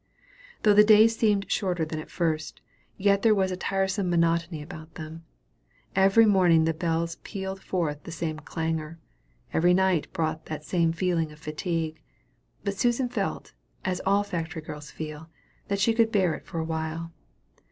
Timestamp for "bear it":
16.11-16.47